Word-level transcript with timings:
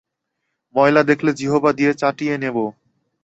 ময়লা 0.75 1.01
দেখলে 1.03 1.31
জিহবা 1.33 1.71
দিয়ে 1.73 1.91
চাটিয়ে 1.93 2.35
নেব। 2.37 2.57